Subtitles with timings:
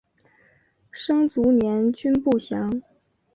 [0.91, 2.81] 生卒年均不详。